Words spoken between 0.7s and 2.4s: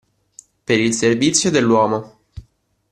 il servizio dell'uomo.